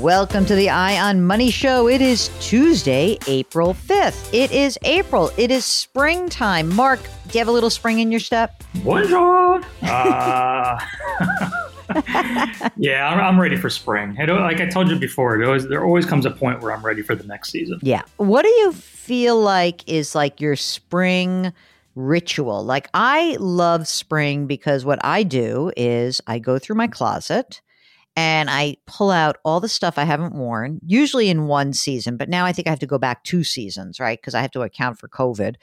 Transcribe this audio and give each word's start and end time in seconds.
Welcome 0.00 0.46
to 0.46 0.54
the 0.54 0.70
Eye 0.70 0.98
on 0.98 1.26
Money 1.26 1.50
Show. 1.50 1.86
It 1.86 2.00
is 2.00 2.30
Tuesday, 2.40 3.18
April 3.26 3.74
5th. 3.74 4.32
It 4.32 4.50
is 4.50 4.78
April. 4.82 5.30
It 5.36 5.50
is 5.50 5.66
springtime. 5.66 6.74
Mark, 6.74 7.00
do 7.28 7.34
you 7.34 7.38
have 7.38 7.48
a 7.48 7.52
little 7.52 7.68
spring 7.68 7.98
in 7.98 8.10
your 8.10 8.18
step? 8.18 8.64
Bonjour. 8.82 9.60
Uh, 9.82 10.80
yeah, 12.78 13.10
I'm, 13.10 13.20
I'm 13.20 13.38
ready 13.38 13.56
for 13.56 13.68
spring. 13.68 14.16
It, 14.18 14.30
like 14.30 14.58
I 14.62 14.70
told 14.70 14.88
you 14.88 14.96
before, 14.96 15.38
it 15.38 15.44
always, 15.44 15.68
there 15.68 15.84
always 15.84 16.06
comes 16.06 16.24
a 16.24 16.30
point 16.30 16.62
where 16.62 16.72
I'm 16.72 16.82
ready 16.82 17.02
for 17.02 17.14
the 17.14 17.24
next 17.24 17.50
season. 17.50 17.78
Yeah. 17.82 18.00
What 18.16 18.44
do 18.44 18.48
you 18.48 18.72
feel 18.72 19.38
like 19.38 19.86
is 19.86 20.14
like 20.14 20.40
your 20.40 20.56
spring 20.56 21.52
ritual? 21.94 22.64
Like 22.64 22.88
I 22.94 23.36
love 23.38 23.86
spring 23.86 24.46
because 24.46 24.82
what 24.82 24.98
I 25.04 25.24
do 25.24 25.72
is 25.76 26.22
I 26.26 26.38
go 26.38 26.58
through 26.58 26.76
my 26.76 26.86
closet 26.86 27.60
and 28.20 28.50
I 28.50 28.76
pull 28.86 29.10
out 29.10 29.38
all 29.46 29.60
the 29.60 29.68
stuff 29.68 29.96
I 29.96 30.04
haven't 30.04 30.34
worn, 30.34 30.78
usually 30.84 31.30
in 31.30 31.46
one 31.46 31.72
season, 31.72 32.18
but 32.18 32.28
now 32.28 32.44
I 32.44 32.52
think 32.52 32.68
I 32.68 32.70
have 32.70 32.78
to 32.80 32.86
go 32.86 32.98
back 32.98 33.24
two 33.24 33.42
seasons, 33.42 33.98
right? 33.98 34.20
Because 34.20 34.34
I 34.34 34.42
have 34.42 34.50
to 34.50 34.60
account 34.60 34.98
for 34.98 35.08
COVID. 35.08 35.54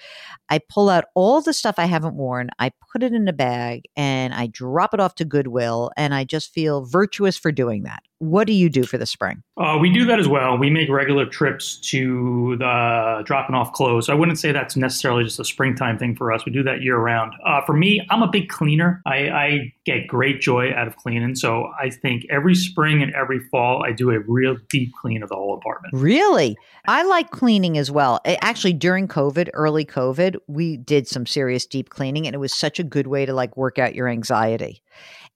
I 0.49 0.57
pull 0.67 0.89
out 0.89 1.05
all 1.13 1.39
the 1.39 1.53
stuff 1.53 1.75
I 1.77 1.85
haven't 1.85 2.15
worn, 2.15 2.49
I 2.57 2.71
put 2.91 3.03
it 3.03 3.13
in 3.13 3.27
a 3.27 3.33
bag, 3.33 3.83
and 3.95 4.33
I 4.33 4.47
drop 4.47 4.95
it 4.95 4.99
off 4.99 5.13
to 5.15 5.25
Goodwill, 5.25 5.91
and 5.95 6.15
I 6.15 6.23
just 6.23 6.51
feel 6.51 6.83
virtuous 6.83 7.37
for 7.37 7.51
doing 7.51 7.83
that. 7.83 8.01
What 8.19 8.47
do 8.47 8.53
you 8.53 8.69
do 8.69 8.83
for 8.83 8.97
the 8.97 9.05
spring? 9.05 9.43
Uh, 9.57 9.77
we 9.79 9.93
do 9.93 10.03
that 10.05 10.17
as 10.17 10.27
well. 10.27 10.57
We 10.57 10.71
make 10.71 10.89
regular 10.89 11.27
trips 11.27 11.77
to 11.91 12.55
the 12.57 13.21
dropping 13.25 13.55
off 13.55 13.73
clothes. 13.73 14.09
I 14.09 14.15
wouldn't 14.15 14.39
say 14.39 14.51
that's 14.51 14.75
necessarily 14.75 15.23
just 15.23 15.39
a 15.39 15.45
springtime 15.45 15.99
thing 15.99 16.15
for 16.15 16.31
us. 16.31 16.43
We 16.43 16.51
do 16.51 16.63
that 16.63 16.81
year 16.81 16.97
round. 16.97 17.33
Uh, 17.45 17.61
for 17.61 17.73
me, 17.73 18.03
I'm 18.09 18.23
a 18.23 18.27
big 18.27 18.49
cleaner. 18.49 19.03
I, 19.05 19.29
I, 19.29 19.73
get 19.87 20.05
great 20.05 20.41
joy 20.41 20.71
out 20.73 20.87
of 20.87 20.97
cleaning. 20.97 21.33
So 21.33 21.71
I 21.81 21.89
think 21.89 22.25
every 22.29 22.53
spring 22.53 23.01
and 23.01 23.11
every 23.15 23.39
fall, 23.39 23.83
I 23.83 23.93
do 23.93 24.11
a 24.11 24.19
real 24.19 24.57
deep 24.69 24.91
clean 25.01 25.23
of 25.23 25.29
the 25.29 25.35
whole 25.35 25.55
apartment. 25.55 25.93
Really? 25.95 26.55
I 26.87 27.03
like 27.03 27.31
cleaning 27.31 27.77
as 27.77 27.89
well. 27.89 28.19
Actually, 28.41 28.73
during 28.73 29.07
COVID, 29.07 29.49
early 29.53 29.85
COVID, 29.85 30.35
we 30.47 30.77
did 30.77 31.07
some 31.07 31.25
serious 31.25 31.65
deep 31.65 31.89
cleaning, 31.89 32.27
and 32.27 32.35
it 32.35 32.39
was 32.39 32.53
such 32.53 32.79
a 32.79 32.83
good 32.83 33.07
way 33.07 33.25
to 33.25 33.33
like 33.33 33.57
work 33.57 33.79
out 33.79 33.95
your 33.95 34.09
anxiety. 34.09 34.83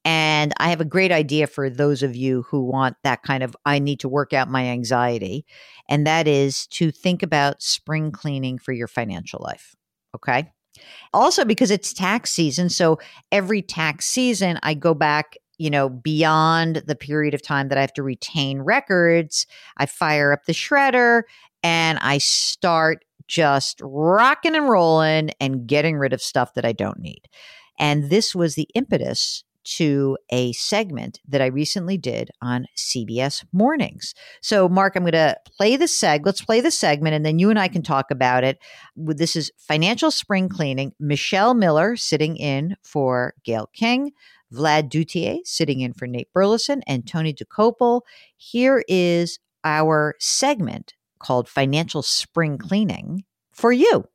And 0.03 0.51
I 0.57 0.69
have 0.69 0.81
a 0.81 0.85
great 0.85 1.11
idea 1.11 1.47
for 1.47 1.69
those 1.69 2.03
of 2.03 2.15
you 2.15 2.41
who 2.43 2.65
want 2.65 2.97
that 3.03 3.23
kind 3.23 3.43
of, 3.43 3.55
I 3.65 3.79
need 3.79 4.01
to 4.01 4.09
work 4.09 4.33
out 4.33 4.49
my 4.49 4.65
anxiety. 4.65 5.45
And 5.87 6.05
that 6.05 6.27
is 6.27 6.67
to 6.67 6.91
think 6.91 7.23
about 7.23 7.61
spring 7.61 8.11
cleaning 8.11 8.57
for 8.57 8.73
your 8.73 8.87
financial 8.87 9.39
life. 9.43 9.75
Okay. 10.15 10.51
Also, 11.13 11.45
because 11.45 11.71
it's 11.71 11.93
tax 11.93 12.31
season. 12.31 12.69
So 12.69 12.99
every 13.31 13.61
tax 13.61 14.05
season, 14.07 14.59
I 14.63 14.73
go 14.73 14.93
back 14.93 15.37
you 15.57 15.69
know, 15.69 15.89
beyond 15.89 16.77
the 16.87 16.95
period 16.95 17.35
of 17.35 17.41
time 17.43 17.67
that 17.67 17.77
I 17.77 17.81
have 17.81 17.93
to 17.93 18.01
retain 18.01 18.61
records, 18.61 19.45
I 19.77 19.85
fire 19.85 20.33
up 20.33 20.45
the 20.45 20.53
shredder 20.53 21.21
and 21.61 21.99
I 21.99 22.17
start 22.17 23.05
just 23.27 23.79
rocking 23.83 24.55
and 24.55 24.67
rolling 24.67 25.29
and 25.39 25.67
getting 25.67 25.97
rid 25.97 26.13
of 26.13 26.21
stuff 26.21 26.55
that 26.55 26.65
I 26.65 26.71
don't 26.71 26.99
need. 26.99 27.27
And 27.77 28.09
this 28.09 28.33
was 28.33 28.55
the 28.55 28.67
impetus 28.73 29.43
to 29.63 30.17
a 30.29 30.51
segment 30.53 31.19
that 31.27 31.41
I 31.41 31.47
recently 31.47 31.97
did 31.97 32.31
on 32.41 32.65
CBS 32.77 33.43
Mornings. 33.51 34.13
So, 34.41 34.67
Mark, 34.67 34.95
I'm 34.95 35.03
going 35.03 35.13
to 35.13 35.37
play 35.45 35.75
the 35.75 35.85
seg. 35.85 36.25
Let's 36.25 36.41
play 36.41 36.61
the 36.61 36.71
segment, 36.71 37.15
and 37.15 37.25
then 37.25 37.39
you 37.39 37.49
and 37.49 37.59
I 37.59 37.67
can 37.67 37.83
talk 37.83 38.11
about 38.11 38.43
it. 38.43 38.59
This 38.95 39.35
is 39.35 39.51
financial 39.57 40.11
spring 40.11 40.49
cleaning. 40.49 40.93
Michelle 40.99 41.53
Miller 41.53 41.95
sitting 41.95 42.37
in 42.37 42.75
for 42.83 43.33
Gayle 43.43 43.69
King. 43.73 44.11
Vlad 44.53 44.89
Duthiers 44.89 45.47
sitting 45.47 45.79
in 45.79 45.93
for 45.93 46.07
Nate 46.07 46.31
Burleson 46.33 46.81
and 46.85 47.07
Tony 47.07 47.33
Dokoupil. 47.33 48.01
Here 48.35 48.83
is 48.87 49.39
our 49.63 50.15
segment 50.19 50.93
called 51.19 51.47
Financial 51.47 52.01
Spring 52.01 52.57
Cleaning 52.57 53.23
for 53.53 53.71
you. 53.71 54.05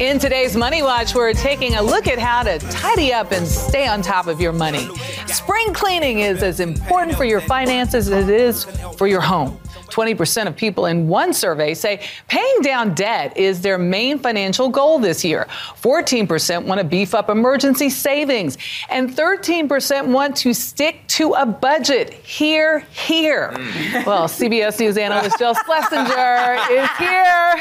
In 0.00 0.18
today's 0.18 0.54
Money 0.54 0.82
Watch, 0.82 1.14
we're 1.14 1.32
taking 1.32 1.76
a 1.76 1.82
look 1.82 2.06
at 2.06 2.18
how 2.18 2.42
to 2.42 2.58
tidy 2.58 3.14
up 3.14 3.32
and 3.32 3.46
stay 3.48 3.86
on 3.86 4.02
top 4.02 4.26
of 4.26 4.42
your 4.42 4.52
money. 4.52 4.90
Spring 5.26 5.72
cleaning 5.72 6.18
is 6.18 6.42
as 6.42 6.60
important 6.60 7.16
for 7.16 7.24
your 7.24 7.40
finances 7.40 8.10
as 8.10 8.28
it 8.28 8.38
is 8.38 8.64
for 8.98 9.06
your 9.06 9.22
home. 9.22 9.58
20% 9.96 10.46
of 10.46 10.54
people 10.54 10.84
in 10.84 11.08
one 11.08 11.32
survey 11.32 11.72
say 11.72 12.06
paying 12.28 12.60
down 12.60 12.92
debt 12.94 13.34
is 13.34 13.62
their 13.62 13.78
main 13.78 14.18
financial 14.18 14.68
goal 14.68 14.98
this 14.98 15.24
year. 15.24 15.46
14% 15.80 16.66
want 16.66 16.78
to 16.78 16.86
beef 16.86 17.14
up 17.14 17.30
emergency 17.30 17.88
savings, 17.88 18.58
and 18.90 19.08
13% 19.10 20.08
want 20.08 20.36
to 20.36 20.52
stick 20.52 21.06
to 21.08 21.32
a 21.32 21.46
budget. 21.46 22.12
Here, 22.12 22.80
here. 22.80 23.52
Mm. 23.54 24.06
Well, 24.06 24.28
CBS 24.28 24.78
News 24.78 24.98
analyst 24.98 25.38
Jill 25.38 25.54
Schlesinger 25.54 26.58
is 26.70 26.90
here. 26.98 27.54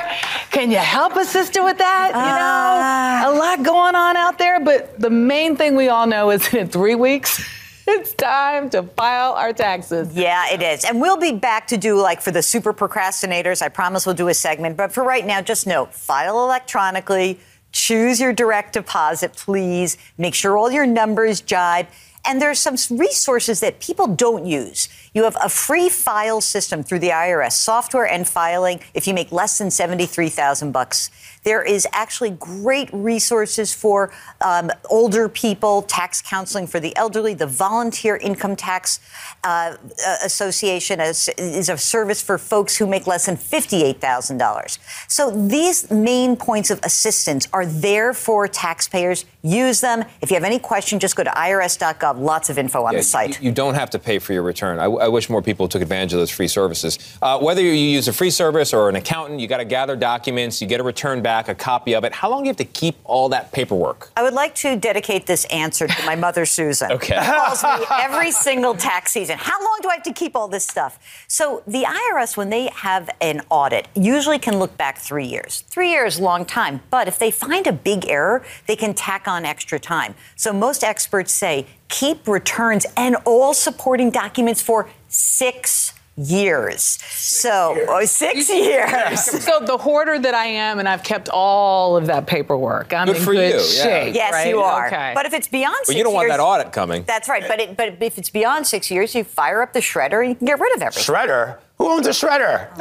Can 0.52 0.72
you 0.72 0.78
help 0.78 1.16
us, 1.16 1.29
sister, 1.29 1.63
with 1.63 1.78
that? 1.78 2.09
You 2.09 3.31
know, 3.31 3.31
a 3.31 3.40
lot 3.40 3.63
going 3.63 3.96
on 3.96 4.17
out 4.17 4.38
there, 4.38 4.59
but 4.59 5.00
the 5.00 5.09
main 5.09 5.56
thing 5.56 5.75
we 5.75 5.88
all 5.88 6.06
know 6.06 6.31
is 6.31 6.53
in 6.53 6.67
three 6.67 6.96
weeks. 6.96 7.41
It's 7.88 8.13
time 8.13 8.69
to 8.72 8.84
file 8.84 9.34
our 9.34 9.53
taxes. 9.53 10.16
Yeah, 10.16 10.51
it 10.51 10.62
is. 10.62 10.85
And 10.85 11.00
we'll 11.00 11.18
be 11.18 11.34
back 11.34 11.68
to 11.68 11.78
do 11.78 12.00
like 12.00 12.22
for 12.22 12.31
the 12.31 12.41
super 12.41 12.73
procrastinators. 12.73 13.62
I 13.62 13.69
promise 13.69 14.06
we'll 14.06 14.16
do 14.16 14.28
a 14.28 14.34
segment. 14.34 14.78
But 14.78 14.91
for 14.91 15.03
right 15.03 15.25
now, 15.25 15.41
just 15.41 15.68
note 15.68 15.94
file 15.94 16.44
electronically, 16.44 17.40
choose 17.72 18.19
your 18.19 18.34
direct 18.34 18.73
deposit, 18.73 19.34
please. 19.34 19.97
Make 20.18 20.34
sure 20.34 20.57
all 20.57 20.72
your 20.72 20.85
numbers 20.85 21.41
jibe. 21.41 21.88
And 22.28 22.41
there's 22.41 22.59
some 22.59 22.75
resources 22.97 23.59
that 23.59 23.79
people 23.79 24.07
don't 24.07 24.47
use. 24.47 24.90
You 25.13 25.25
have 25.25 25.38
a 25.44 25.50
free 25.50 25.90
file 25.90 26.41
system 26.41 26.81
through 26.81 27.00
the 27.00 27.09
IRS, 27.09 27.52
software 27.52 28.07
and 28.07 28.28
filing 28.28 28.79
if 28.96 29.07
you 29.07 29.13
make 29.13 29.31
less 29.31 29.59
than 29.59 29.69
73,000 29.69 30.72
bucks. 30.72 31.12
There 31.46 31.62
is 31.62 31.88
actually 31.92 32.32
great 32.32 32.90
resources 32.92 33.72
for 33.72 34.12
um, 34.42 34.72
older 34.90 35.30
people, 35.30 35.84
tax 35.84 36.20
counseling 36.20 36.66
for 36.66 36.80
the 36.80 36.96
elderly. 36.98 37.36
The 37.36 37.46
Volunteer 37.46 38.18
Income 38.18 38.56
Tax 38.56 39.00
uh, 39.44 39.78
uh 39.78 40.18
Association 40.24 41.00
is, 41.00 41.30
is 41.38 41.70
a 41.70 41.78
service 41.78 42.20
for 42.20 42.40
folks 42.40 42.76
who 42.76 42.88
make 42.88 43.06
less 43.06 43.28
than 43.28 43.38
$58,000. 43.38 44.80
So 45.08 45.30
these 45.47 45.92
main 45.92 46.36
points 46.36 46.72
of 46.72 46.80
assistance 46.82 47.48
are 47.53 47.66
there 47.66 48.16
for 48.16 48.48
taxpayers. 48.48 49.26
Use 49.44 49.82
them. 49.82 50.03
If 50.22 50.32
you 50.32 50.36
have 50.36 50.44
any 50.44 50.58
question, 50.58 51.00
just 51.00 51.16
go 51.16 51.24
to 51.24 51.30
irs.gov. 51.30 52.20
Lots 52.20 52.50
of 52.50 52.58
info 52.58 52.86
on 52.86 52.94
yeah, 52.94 53.00
the 53.00 53.03
site. 53.03 53.40
You, 53.40 53.50
you, 53.50 53.52
don't 53.52 53.76
have 53.76 53.91
to 53.91 54.00
pay 54.00 54.18
for 54.18 54.34
your 54.34 54.41
return. 54.41 54.80
I, 54.80 54.86
I 54.86 55.08
wish 55.09 55.30
more 55.30 55.44
people 55.44 55.68
took 55.68 55.84
advantage 55.84 56.14
of 56.14 56.20
those 56.20 56.32
free 56.32 56.48
services. 56.48 56.98
Uh, 57.22 57.38
whether 57.38 57.62
you 57.62 57.72
use 57.72 58.08
a 58.08 58.14
free 58.14 58.32
service 58.32 58.74
or 58.74 58.90
an 58.90 58.96
accountant, 58.96 59.40
you 59.40 59.48
got 59.48 59.58
to 59.58 59.66
gather 59.66 59.96
documents, 59.96 60.59
you 60.59 60.68
get 60.68 60.80
a 60.80 60.84
return 60.84 61.22
back 61.22 61.34
back 61.35 61.49
a 61.49 61.55
copy 61.55 61.93
of 61.93 62.05
it. 62.05 62.14
How 62.14 62.29
long 62.29 62.43
do 62.43 62.46
you 62.46 62.52
have 62.52 62.58
to 62.58 62.64
keep 62.64 62.96
all 63.03 63.28
that 63.29 63.52
paperwork? 63.52 64.09
I 64.16 64.23
would 64.23 64.34
like 64.34 64.55
to 64.55 64.78
dedicate 64.78 65.26
this 65.26 65.43
answer 65.46 65.85
to 65.85 66.05
my 66.05 66.16
mother, 66.16 66.46
Susan. 66.46 66.91
okay. 66.97 67.17
Who 67.17 67.34
calls 67.34 67.61
me 67.61 67.85
every 67.91 68.32
single 68.32 68.73
tax 68.73 69.11
season. 69.11 69.37
How 69.37 69.59
long 69.61 69.79
do 69.82 69.90
I 69.90 69.96
have 69.96 70.03
to 70.03 70.14
keep 70.14 70.34
all 70.34 70.47
this 70.47 70.64
stuff? 70.64 70.97
So 71.28 71.61
the 71.67 71.84
IRS, 71.84 72.37
when 72.37 72.49
they 72.49 72.70
have 72.73 73.09
an 73.20 73.41
audit, 73.49 73.90
usually 73.96 74.40
can 74.40 74.59
look 74.59 74.78
back 74.78 74.97
three 74.97 75.26
years. 75.26 75.66
Three 75.67 75.91
years, 75.91 76.22
long 76.22 76.46
time. 76.46 76.82
But 76.90 77.09
if 77.09 77.20
they 77.20 77.32
find 77.32 77.67
a 77.67 77.73
big 77.73 78.08
error, 78.08 78.41
they 78.66 78.78
can 78.78 78.93
tack 78.93 79.28
on 79.28 79.43
extra 79.43 79.78
time. 79.78 80.16
So 80.38 80.53
most 80.53 80.85
experts 80.85 81.34
say 81.34 81.66
keep 81.90 82.29
returns 82.29 82.85
and 82.96 83.17
all 83.26 83.53
supporting 83.53 84.09
documents 84.09 84.61
for 84.61 84.88
six 85.09 85.95
years. 86.17 86.97
So 87.12 87.85
oh, 87.90 88.06
six 88.06 88.50
years. 88.50 89.23
So 89.26 89.59
the 89.59 89.78
hoarder 89.78 90.17
that 90.20 90.34
I 90.34 90.46
am, 90.46 90.79
and 90.79 90.88
I've 90.88 91.03
kept 91.03 91.29
all 91.29 91.97
of 91.97 92.08
that 92.08 92.28
paperwork. 92.28 92.94
I'm 92.94 93.08
Good 93.08 93.17
in 93.17 93.22
for 93.23 93.34
good 93.34 93.53
you, 93.53 93.58
yeah. 93.58 93.84
shape. 93.84 94.16
Yes, 94.16 94.32
right? 94.32 94.47
you 94.47 94.59
are. 94.59 94.88
Okay. 94.88 95.12
But 95.14 95.26
if 95.26 95.34
it's 95.34 95.47
beyond 95.47 95.76
But 95.82 95.88
six 95.88 95.97
you 95.97 96.03
don't 96.03 96.14
want 96.14 96.28
years, 96.28 96.38
that 96.38 96.44
audit 96.44 96.72
coming. 96.72 97.03
That's 97.06 97.28
right. 97.28 97.44
But 97.47 97.59
it, 97.59 97.78
but 97.78 98.02
if 98.02 98.17
it's 98.17 98.29
beyond 98.29 98.66
six 98.67 98.90
years, 98.90 99.14
you 99.14 99.23
fire 99.23 99.62
up 99.62 99.73
the 99.73 99.79
shredder 99.79 100.22
and 100.22 100.29
you 100.29 100.35
can 100.35 100.47
get 100.47 100.59
rid 100.59 100.76
of 100.76 100.82
everything. 100.82 101.16
Shredder? 101.16 101.58
Who 101.78 101.90
owns 101.90 102.08
a 102.08 102.12
shredder? 102.12 102.70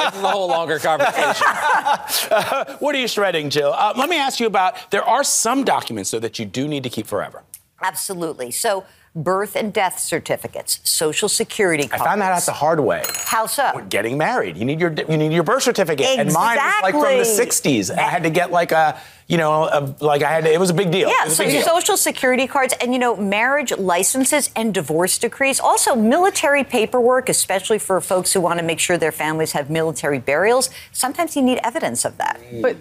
This 0.00 0.16
is 0.16 0.22
a 0.24 0.30
whole 0.30 0.48
longer 0.48 0.78
conversation. 0.80 1.46
what 2.80 2.94
are 2.94 2.98
you 2.98 3.06
shredding, 3.06 3.50
Jill? 3.50 3.72
Uh, 3.72 3.92
let 3.96 4.08
me 4.08 4.16
ask 4.16 4.40
you 4.40 4.46
about 4.46 4.90
there 4.90 5.04
are 5.04 5.22
some 5.22 5.62
documents, 5.62 6.10
though, 6.10 6.18
that 6.18 6.38
you 6.38 6.44
do 6.44 6.66
need 6.66 6.82
to 6.82 6.90
keep 6.90 7.06
forever. 7.06 7.44
Absolutely. 7.82 8.50
So 8.50 8.84
birth 9.14 9.56
and 9.56 9.72
death 9.72 9.98
certificates, 9.98 10.80
social 10.84 11.28
security 11.28 11.88
cards. 11.88 12.02
I 12.02 12.04
found 12.06 12.20
that 12.20 12.32
out 12.32 12.42
the 12.42 12.52
hard 12.52 12.80
way. 12.80 13.02
How 13.24 13.46
so? 13.46 13.70
When 13.74 13.88
getting 13.88 14.16
married, 14.16 14.56
you 14.56 14.64
need 14.64 14.80
your 14.80 14.92
you 14.92 15.16
need 15.16 15.32
your 15.32 15.42
birth 15.42 15.62
certificate, 15.64 16.06
and 16.06 16.32
mine 16.32 16.56
was 16.56 16.82
like 16.82 16.92
from 16.92 17.02
the 17.02 17.20
Exactly. 17.20 17.72
'60s. 17.72 17.96
I 17.98 18.02
had 18.02 18.22
to 18.22 18.30
get 18.30 18.52
like 18.52 18.70
a, 18.72 19.00
you 19.26 19.36
know, 19.36 19.64
a, 19.64 19.94
like 20.00 20.22
I 20.22 20.30
had. 20.30 20.44
To, 20.44 20.52
it 20.52 20.60
was 20.60 20.70
a 20.70 20.74
big 20.74 20.90
deal. 20.92 21.08
Yeah, 21.08 21.28
so 21.28 21.44
deal. 21.44 21.62
social 21.62 21.96
security 21.96 22.46
cards 22.46 22.72
and, 22.80 22.92
you 22.92 22.98
know, 23.00 23.16
marriage 23.16 23.72
licenses 23.76 24.50
and 24.54 24.72
divorce 24.72 25.18
decrees. 25.18 25.58
Also, 25.58 25.96
military 25.96 26.62
paperwork, 26.62 27.28
especially 27.28 27.78
for 27.80 28.00
folks 28.00 28.32
who 28.32 28.40
want 28.40 28.60
to 28.60 28.64
make 28.64 28.78
sure 28.78 28.96
their 28.96 29.12
families 29.12 29.52
have 29.52 29.70
military 29.70 30.20
burials. 30.20 30.70
Sometimes 30.92 31.34
you 31.34 31.42
need 31.42 31.58
evidence 31.64 32.04
of 32.04 32.16
that. 32.18 32.40
But 32.62 32.76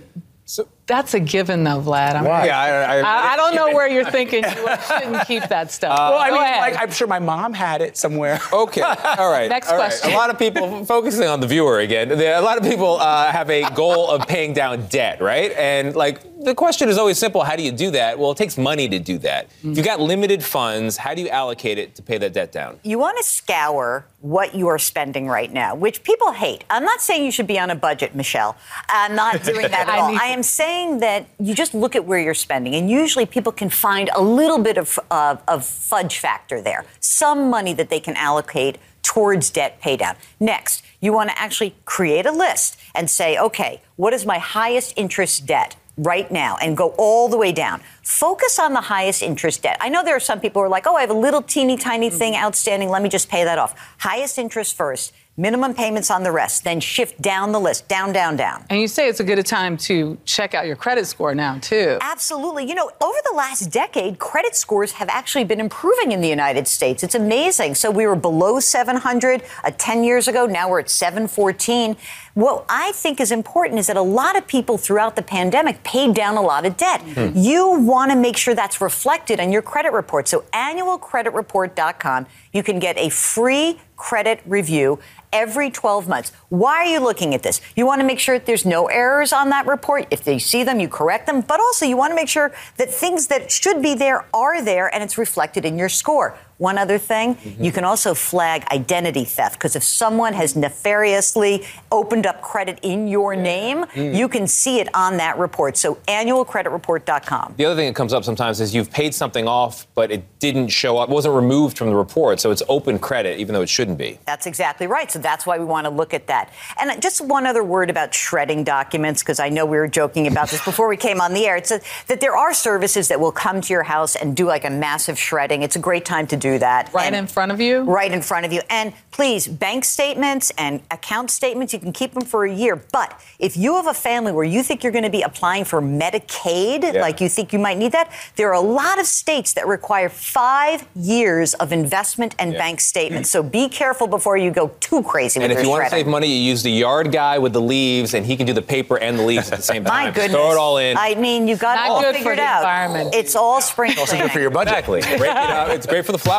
that's 0.88 1.14
a 1.14 1.20
given, 1.20 1.64
though, 1.64 1.80
Vlad. 1.82 2.16
I'm- 2.16 2.24
Why? 2.26 2.46
yeah, 2.48 2.60
I, 2.60 2.70
I, 2.70 2.98
I, 3.00 3.34
I 3.34 3.38
don't 3.38 3.54
know 3.56 3.74
where 3.76 3.88
you're 3.88 4.10
thinking 4.18 4.44
you 4.44 4.50
shouldn't 4.88 5.28
keep 5.28 5.44
that 5.50 5.72
stuff. 5.72 5.98
well, 5.98 6.18
I 6.18 6.30
Go 6.30 6.36
mean, 6.36 6.44
ahead. 6.44 6.62
like 6.62 6.82
I'm 6.82 6.92
sure 6.92 7.08
my 7.08 7.20
mom 7.20 7.54
had 7.54 7.82
it 7.82 7.98
somewhere. 7.98 8.40
Okay. 8.52 8.82
All 8.82 9.32
right. 9.32 9.48
Next 9.50 9.70
all 9.70 9.78
right. 9.78 9.88
question. 9.88 10.12
A 10.12 10.16
lot 10.16 10.30
of 10.30 10.38
people 10.40 10.84
focusing 10.86 11.28
on 11.28 11.40
the 11.40 11.48
viewer 11.48 11.80
again. 11.80 12.12
A 12.12 12.42
lot 12.42 12.58
of 12.58 12.64
people 12.64 13.00
uh, 13.00 13.32
have 13.32 13.50
a 13.50 13.70
goal 13.76 14.10
of 14.10 14.28
paying 14.28 14.54
down 14.54 14.88
debt, 14.88 15.22
right? 15.22 15.52
And 15.54 15.96
like 15.96 16.20
the 16.40 16.56
question 16.56 16.90
is 16.90 16.98
always 16.98 17.18
simple: 17.18 17.44
How 17.44 17.56
do 17.56 17.64
you 17.64 17.72
do 17.72 17.92
that? 17.92 18.18
Well, 18.18 18.32
it 18.32 18.38
takes 18.38 18.58
money 18.58 18.88
to 18.90 19.00
do 19.00 19.18
that. 19.20 19.50
Mm-hmm. 19.50 19.72
If 19.72 19.78
you've 19.78 19.86
got 19.86 20.00
limited 20.00 20.44
funds, 20.44 20.98
how 20.98 21.14
do 21.14 21.22
you 21.22 21.30
allocate 21.30 21.78
it 21.78 21.96
to 21.96 22.02
pay 22.02 22.18
that 22.18 22.34
debt 22.34 22.52
down? 22.52 22.80
You 22.84 22.98
want 23.00 23.18
to 23.18 23.24
scour 23.24 24.06
what 24.22 24.56
you 24.56 24.68
are 24.68 24.80
spending 24.80 25.28
right 25.28 25.52
now, 25.52 25.76
which 25.76 26.04
people 26.04 26.32
hate. 26.32 26.64
I'm 26.70 26.84
not 26.84 27.02
saying 27.02 27.26
you 27.26 27.32
should 27.32 27.48
be 27.48 27.60
on 27.60 27.70
a 27.70 27.76
budget, 27.76 28.16
Michelle. 28.16 28.56
I'm 28.88 29.16
not 29.16 29.44
doing 29.44 29.64
that 29.64 29.88
at 29.88 29.90
I 29.90 30.00
all. 30.00 30.12
need 30.12 30.20
I 30.20 30.28
am 30.28 30.44
saying 30.44 31.00
that 31.00 31.28
you 31.40 31.54
just 31.54 31.74
look 31.74 31.96
at 31.96 32.06
where 32.06 32.20
you're 32.20 32.34
spending, 32.34 32.76
and 32.76 32.90
usually 32.90 33.26
people 33.26 33.52
can 33.52 33.70
find 33.70 34.10
a 34.16 34.22
little 34.22 34.60
bit 34.60 34.78
of, 34.78 34.98
of, 35.12 35.42
of 35.48 35.66
fudge 35.66 36.20
factor 36.20 36.62
there, 36.62 36.86
some 37.00 37.50
money 37.50 37.74
that 37.74 37.90
they 37.90 38.00
can 38.00 38.16
allocate 38.16 38.78
towards 39.02 39.50
debt 39.50 39.82
paydown. 39.82 40.16
Next, 40.40 40.84
you 41.02 41.14
want 41.14 41.30
to 41.30 41.40
actually 41.40 41.76
create 41.86 42.26
a 42.26 42.32
list 42.32 42.78
and 42.94 43.10
say, 43.10 43.38
okay, 43.38 43.82
what 43.96 44.14
is 44.14 44.26
my 44.26 44.38
highest 44.38 44.94
interest 44.96 45.46
debt? 45.46 45.76
Right 46.00 46.32
now 46.32 46.58
and 46.62 46.76
go 46.78 46.96
all 46.98 47.28
the 47.28 47.38
way 47.38 47.52
down. 47.52 47.82
Focus 48.04 48.58
on 48.58 48.74
the 48.74 48.82
highest 48.82 49.22
interest 49.22 49.64
debt. 49.64 49.78
I 49.82 49.90
know 49.90 50.04
there 50.04 50.16
are 50.16 50.20
some 50.22 50.40
people 50.40 50.62
who 50.62 50.66
are 50.66 50.70
like, 50.70 50.88
oh, 50.88 50.96
I 50.96 51.02
have 51.02 51.10
a 51.10 51.14
little 51.14 51.42
teeny 51.42 51.78
tiny 51.78 52.10
thing 52.10 52.34
mm-hmm. 52.34 52.44
outstanding. 52.44 52.90
Let 52.90 53.02
me 53.02 53.10
just 53.10 53.30
pay 53.30 53.44
that 53.44 53.60
off. 53.60 53.76
Highest 54.00 54.38
interest 54.38 54.76
first, 54.76 55.14
minimum 55.40 55.74
payments 55.74 56.12
on 56.12 56.22
the 56.22 56.32
rest, 56.32 56.66
then 56.66 56.82
shift 56.82 57.20
down 57.22 57.54
the 57.54 57.60
list, 57.60 57.88
down, 57.88 58.12
down, 58.12 58.36
down. 58.36 58.66
and 58.70 58.82
you 58.82 58.88
say 58.88 59.08
it's 59.08 59.22
a 59.22 59.24
good 59.24 59.44
time 59.46 59.78
to 59.78 60.18
check 60.26 60.54
out 60.54 60.68
your 60.68 60.76
credit 60.76 61.06
score 61.08 61.34
now, 61.34 61.58
too. 61.60 61.98
Absolutely. 62.02 62.68
You 62.68 62.76
know, 62.76 62.92
over 63.02 63.18
the 63.30 63.34
last 63.36 63.72
decade, 63.72 64.20
credit 64.20 64.54
scores 64.56 64.92
have 64.92 65.08
actually 65.08 65.46
been 65.46 65.62
improving 65.62 66.12
in 66.12 66.20
the 66.20 66.28
United 66.28 66.68
States. 66.68 67.04
It's 67.04 67.16
amazing. 67.16 67.76
So 67.76 67.90
we 67.90 68.06
were 68.06 68.18
below 68.18 68.60
700 68.60 69.42
uh, 69.64 69.72
10 69.78 70.04
years 70.04 70.28
ago. 70.28 70.46
Now 70.46 70.70
we're 70.70 70.82
at 70.82 70.90
714. 70.90 71.96
What 72.34 72.66
I 72.70 72.92
think 72.94 73.20
is 73.20 73.32
important 73.32 73.80
is 73.80 73.88
that 73.88 73.98
a 73.98 74.02
lot 74.02 74.38
of 74.38 74.46
people 74.46 74.78
throughout 74.78 75.16
the 75.16 75.22
pandemic 75.22 75.84
paid 75.84 76.14
down 76.14 76.36
a 76.38 76.42
lot 76.42 76.66
of 76.66 76.78
debt. 76.78 77.02
You 77.36 77.80
want 77.80 78.12
to 78.12 78.18
make 78.18 78.38
sure 78.38 78.54
that's 78.56 78.82
reflected 78.82 79.40
on 79.40 79.52
your 79.52 79.62
credit 79.62 79.94
report. 79.94 80.28
So 80.28 80.44
annualcreditreport.com, 80.54 82.28
you 82.54 82.64
can 82.64 82.80
get 82.80 82.98
a 82.98 83.10
free 83.10 83.80
credit 83.96 84.42
review 84.46 85.00
every 85.32 85.70
12 85.70 86.08
months. 86.08 86.32
Why 86.50 86.78
are 86.78 86.86
you 86.86 87.00
looking 87.00 87.36
at 87.36 87.44
this? 87.44 87.62
You 87.76 87.86
want 87.86 88.02
to 88.02 88.08
make 88.08 88.20
sure 88.20 88.38
that 88.38 88.46
there's 88.46 88.66
no 88.66 88.88
errors 88.88 89.32
on 89.32 89.50
that 89.50 89.68
report. 89.68 90.08
If 90.10 90.24
they 90.24 90.40
see 90.40 90.64
them, 90.64 90.80
you 90.80 90.88
correct 90.88 91.28
them. 91.28 91.42
But 91.42 91.60
also, 91.60 91.86
you 91.86 91.98
want 91.98 92.12
to 92.12 92.16
make 92.16 92.30
sure 92.30 92.52
that 92.78 92.92
things 92.92 93.28
that 93.28 93.52
should 93.52 93.82
be 93.82 93.94
there 93.94 94.26
are 94.34 94.62
there 94.62 94.94
and 94.94 95.04
it's 95.04 95.18
reflected 95.18 95.66
in 95.66 95.78
your 95.78 95.90
score. 95.90 96.38
One 96.60 96.78
other 96.78 96.98
thing, 96.98 97.36
mm-hmm. 97.36 97.64
you 97.64 97.72
can 97.72 97.86
also 97.86 98.14
flag 98.14 98.66
identity 98.70 99.24
theft 99.24 99.54
because 99.54 99.78
if 99.78 99.84
someone 99.84 100.34
has 100.34 100.58
nefariously 100.58 101.66
opened 101.90 102.28
up 102.28 102.42
credit 102.42 102.80
in 102.82 103.08
your 103.08 103.34
name, 103.34 103.86
mm. 103.86 104.14
you 104.14 104.28
can 104.28 104.46
see 104.46 104.82
it 104.82 104.94
on 104.94 105.16
that 105.18 105.38
report. 105.38 105.78
So 105.78 105.96
annualcreditreport.com. 106.10 107.54
The 107.56 107.64
other 107.64 107.78
thing 107.78 107.88
that 107.88 107.96
comes 107.96 108.12
up 108.12 108.26
sometimes 108.26 108.60
is 108.60 108.76
you've 108.76 108.92
paid 108.92 109.16
something 109.16 109.48
off, 109.48 109.88
but 109.96 110.12
it 110.12 110.26
didn't 110.40 110.68
show 110.68 110.98
up, 110.98 111.08
wasn't 111.08 111.34
removed 111.34 111.78
from 111.78 111.88
the 111.88 111.96
report, 111.96 112.42
so 112.42 112.52
it's 112.52 112.64
open 112.68 113.00
credit, 113.00 113.40
even 113.40 113.54
though 113.54 113.62
it 113.62 113.70
shouldn't 113.70 113.98
be. 113.98 114.20
That's 114.26 114.46
exactly 114.46 114.86
right. 114.86 115.10
So 115.10 115.20
that's 115.20 115.46
why 115.46 115.58
we 115.58 115.64
want 115.64 115.86
to 115.86 115.90
look 115.90 116.14
at 116.14 116.28
that. 116.28 116.52
And 116.78 116.92
uh, 116.92 117.00
just 117.00 117.22
one 117.22 117.46
other 117.46 117.64
word 117.64 117.90
about 117.90 118.14
shredding 118.14 118.66
documents, 118.66 119.24
because 119.24 119.40
I 119.40 119.48
know 119.48 119.66
we 119.66 119.78
were 119.78 119.88
joking 119.88 120.28
about 120.28 120.50
this 120.50 120.64
before 120.66 120.90
we 120.90 120.98
came 120.98 121.22
on 121.22 121.34
the 121.34 121.46
air. 121.46 121.56
It's 121.56 121.72
a, 121.72 121.80
that 122.08 122.20
there 122.20 122.36
are 122.36 122.54
services 122.54 123.08
that 123.08 123.22
will 123.22 123.32
come 123.32 123.62
to 123.62 123.72
your 123.72 123.84
house 123.84 124.18
and 124.18 124.36
do 124.36 124.46
like 124.46 124.66
a 124.66 124.70
massive 124.70 125.18
shredding. 125.18 125.64
It's 125.64 125.78
a 125.78 125.80
great 125.80 126.04
time 126.04 126.28
to 126.28 126.36
do 126.36 126.49
that. 126.58 126.92
Right 126.94 127.06
And- 127.08 127.16
in 127.16 127.28
front 127.28 127.52
of 127.52 127.62
you? 127.62 127.82
Right 127.84 128.12
in 128.12 128.22
front 128.24 128.46
of 128.48 128.52
you. 128.54 128.62
And 128.70 128.94
please, 129.12 129.48
bank 129.48 129.86
statements 129.86 130.52
and 130.58 130.82
account 130.90 131.30
statements, 131.30 131.74
you 131.74 131.80
can 131.80 131.92
keep 131.94 132.14
them 132.14 132.24
for 132.24 132.46
a 132.46 132.52
year. 132.52 132.82
But 132.92 133.14
if 133.38 133.56
you 133.58 133.76
have 133.76 133.86
a 133.88 133.94
family 133.94 134.32
where 134.32 134.46
you 134.46 134.64
think 134.64 134.82
you're 134.84 134.92
going 134.94 135.04
to 135.04 135.10
be 135.12 135.22
applying 135.22 135.66
for 135.66 135.82
Medicaid, 135.82 136.94
Yeah. 136.94 137.02
like 137.02 137.22
you 137.22 137.30
think 137.30 137.54
you 137.54 137.60
might 137.60 137.78
need 137.78 137.92
that, 137.92 138.10
there 138.36 138.48
are 138.50 138.54
a 138.54 138.60
lot 138.62 139.00
of 139.00 139.06
states 139.06 139.54
that 139.54 139.68
require 139.68 140.10
five 140.10 140.86
years 140.96 141.54
of 141.56 141.72
investment 141.72 142.34
and 142.40 142.54
bank 142.54 142.80
statements. 142.80 143.30
So 143.30 143.44
be 143.44 143.70
careful 143.70 144.08
before 144.08 144.38
you 144.38 144.52
go 144.52 144.72
too 144.80 145.04
crazy 145.04 145.40
And 145.40 145.50
with 145.50 145.52
if 145.60 145.64
your 145.64 145.66
you 145.66 145.70
want 145.80 145.84
to 145.86 145.90
save 145.92 146.08
money, 146.08 146.28
you 146.28 146.42
use 146.50 146.64
the 146.64 146.72
yard 146.72 147.12
guy 147.12 147.38
with 147.38 147.54
the 147.54 147.62
leaves, 147.62 148.14
and 148.14 148.26
he 148.26 148.36
can 148.38 148.46
do 148.48 148.54
the 148.54 148.62
paper 148.62 148.98
and 148.98 149.20
the 149.20 149.24
leaves 149.24 149.52
at 149.52 149.58
the 149.58 149.64
same 149.64 149.84
time. 149.86 150.06
My 150.06 150.12
goodness. 150.12 150.32
Throw 150.32 150.52
it 150.52 150.58
all 150.58 150.78
in. 150.78 150.98
I 150.98 151.16
mean, 151.16 151.48
you've 151.48 151.60
got 151.60 151.74
it 151.78 151.82
Not 151.82 151.90
all 151.90 152.02
good 152.02 152.14
for 152.16 152.20
figured 152.20 152.38
the 152.40 152.44
out. 152.44 152.60
environment. 152.62 153.16
It's 153.16 153.36
all 153.36 153.62
spring 153.62 153.92
Also 153.98 154.06
cleaning. 154.12 154.28
good 154.28 154.34
for 154.34 154.40
your 154.40 154.50
budget. 154.50 154.70
exactly. 154.74 155.02
Break 155.02 155.32
it 155.32 155.38
up. 155.38 155.70
It's 155.70 155.86
great 155.86 156.06
for 156.06 156.12
the 156.14 156.18
flowers. 156.18 156.39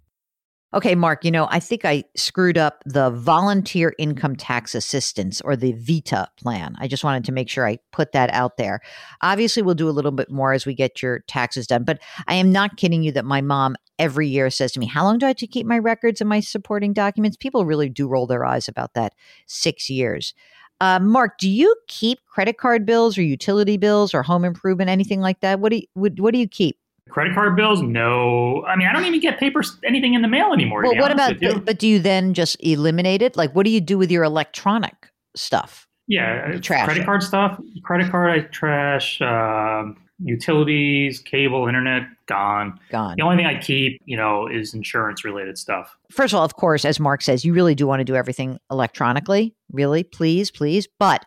Okay, 0.73 0.95
Mark, 0.95 1.25
you 1.25 1.31
know, 1.31 1.49
I 1.51 1.59
think 1.59 1.83
I 1.83 2.05
screwed 2.15 2.57
up 2.57 2.81
the 2.85 3.09
volunteer 3.09 3.93
income 3.99 4.37
tax 4.37 4.73
assistance 4.73 5.41
or 5.41 5.57
the 5.57 5.73
VITA 5.73 6.29
plan. 6.37 6.77
I 6.79 6.87
just 6.87 7.03
wanted 7.03 7.25
to 7.25 7.33
make 7.33 7.49
sure 7.49 7.67
I 7.67 7.79
put 7.91 8.13
that 8.13 8.29
out 8.31 8.55
there. 8.55 8.79
Obviously, 9.21 9.61
we'll 9.63 9.75
do 9.75 9.89
a 9.89 9.91
little 9.91 10.13
bit 10.13 10.31
more 10.31 10.53
as 10.53 10.65
we 10.65 10.73
get 10.73 11.01
your 11.01 11.19
taxes 11.27 11.67
done, 11.67 11.83
but 11.83 11.99
I 12.27 12.35
am 12.35 12.53
not 12.53 12.77
kidding 12.77 13.03
you 13.03 13.11
that 13.11 13.25
my 13.25 13.41
mom 13.41 13.75
every 13.99 14.29
year 14.29 14.49
says 14.49 14.71
to 14.71 14.79
me, 14.79 14.85
How 14.85 15.03
long 15.03 15.17
do 15.17 15.25
I 15.25 15.29
have 15.29 15.37
to 15.37 15.47
keep 15.47 15.67
my 15.67 15.77
records 15.77 16.21
and 16.21 16.29
my 16.29 16.39
supporting 16.39 16.93
documents? 16.93 17.35
People 17.35 17.65
really 17.65 17.89
do 17.89 18.07
roll 18.07 18.25
their 18.25 18.45
eyes 18.45 18.69
about 18.69 18.93
that 18.93 19.13
six 19.47 19.89
years. 19.89 20.33
Uh, 20.79 20.99
Mark, 20.99 21.37
do 21.37 21.49
you 21.49 21.75
keep 21.89 22.19
credit 22.25 22.57
card 22.57 22.85
bills 22.85 23.17
or 23.17 23.21
utility 23.21 23.77
bills 23.77 24.13
or 24.13 24.23
home 24.23 24.45
improvement, 24.45 24.89
anything 24.89 25.19
like 25.19 25.41
that? 25.41 25.59
What 25.59 25.69
do 25.69 25.75
you, 25.77 25.83
what, 25.93 26.17
what 26.17 26.33
do 26.33 26.39
you 26.39 26.47
keep? 26.47 26.77
Credit 27.11 27.33
card 27.33 27.55
bills? 27.55 27.81
No. 27.81 28.63
I 28.65 28.75
mean, 28.75 28.87
I 28.87 28.93
don't 28.93 29.05
even 29.05 29.19
get 29.19 29.39
paper 29.39 29.61
anything 29.83 30.13
in 30.13 30.21
the 30.21 30.27
mail 30.27 30.53
anymore. 30.53 30.83
Well, 30.83 30.95
what 30.95 31.11
about? 31.11 31.39
But, 31.39 31.65
but 31.65 31.79
do 31.79 31.87
you 31.87 31.99
then 31.99 32.33
just 32.33 32.57
eliminate 32.61 33.21
it? 33.21 33.35
Like, 33.35 33.53
what 33.53 33.65
do 33.65 33.69
you 33.69 33.81
do 33.81 33.97
with 33.97 34.09
your 34.09 34.23
electronic 34.23 35.11
stuff? 35.35 35.87
Yeah, 36.07 36.57
trash 36.59 36.85
credit 36.85 37.01
it. 37.01 37.05
card 37.05 37.23
stuff. 37.23 37.59
Credit 37.83 38.09
card, 38.09 38.31
I 38.31 38.39
trash. 38.47 39.21
Um 39.21 39.97
utilities, 40.23 41.19
cable, 41.19 41.67
internet, 41.67 42.03
gone. 42.27 42.79
Gone. 42.89 43.15
The 43.17 43.23
only 43.23 43.37
thing 43.37 43.45
I 43.45 43.59
keep, 43.59 43.99
you 44.05 44.15
know, 44.15 44.47
is 44.47 44.73
insurance 44.73 45.25
related 45.25 45.57
stuff. 45.57 45.95
First 46.11 46.33
of 46.33 46.39
all, 46.39 46.45
of 46.45 46.55
course, 46.55 46.85
as 46.85 46.99
Mark 46.99 47.21
says, 47.21 47.43
you 47.43 47.53
really 47.53 47.75
do 47.75 47.87
want 47.87 47.99
to 48.01 48.03
do 48.03 48.15
everything 48.15 48.59
electronically. 48.69 49.55
Really, 49.71 50.03
please, 50.03 50.51
please. 50.51 50.87
But 50.99 51.25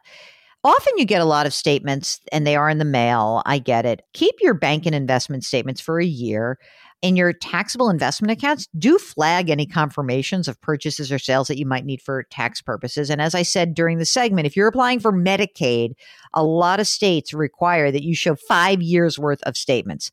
often 0.65 0.95
you 0.97 1.05
get 1.05 1.21
a 1.21 1.27
lot 1.27 1.47
of 1.47 1.55
statements 1.55 2.21
and 2.33 2.47
they 2.47 2.57
are 2.57 2.71
in 2.71 2.79
the 2.79 2.85
mail. 2.85 3.43
I 3.47 3.59
get 3.59 3.85
it. 3.85 4.03
Keep 4.15 4.37
your 4.41 4.55
bank 4.55 4.87
and 4.87 4.95
investment 4.95 5.45
statements 5.45 5.81
for 5.81 6.01
a 6.01 6.05
year. 6.05 6.59
In 7.03 7.17
your 7.17 7.35
taxable 7.35 7.91
investment 7.91 8.31
accounts, 8.31 8.67
do 8.79 8.97
flag 8.97 9.51
any 9.51 9.67
confirmations 9.67 10.49
of 10.49 10.59
purchases 10.63 11.13
or 11.13 11.19
sales 11.19 11.49
that 11.49 11.59
you 11.59 11.67
might 11.67 11.85
need 11.85 12.01
for 12.01 12.23
tax 12.31 12.63
purposes. 12.63 13.11
And 13.11 13.21
as 13.21 13.35
I 13.35 13.43
said 13.43 13.75
during 13.75 13.99
the 13.99 14.07
segment, 14.07 14.47
if 14.47 14.57
you're 14.57 14.69
applying 14.69 15.01
for 15.01 15.13
Medicaid, 15.13 15.91
a 16.33 16.43
lot 16.43 16.81
of 16.81 16.87
states 16.87 17.35
require 17.35 17.91
that 17.91 18.05
you 18.05 18.15
show 18.15 18.35
five 18.35 18.81
years 18.81 19.19
worth 19.19 19.43
of 19.43 19.55
statements. 19.55 20.11